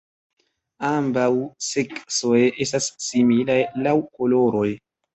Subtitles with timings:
[0.89, 1.25] Ambaŭ
[1.67, 4.69] seksoj estas similaj laŭ koloroj.